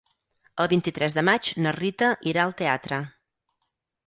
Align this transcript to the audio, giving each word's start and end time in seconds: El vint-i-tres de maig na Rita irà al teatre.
El 0.63 0.69
vint-i-tres 0.71 1.15
de 1.17 1.23
maig 1.29 1.49
na 1.67 1.75
Rita 1.77 2.09
irà 2.33 2.47
al 2.47 2.57
teatre. 2.63 3.01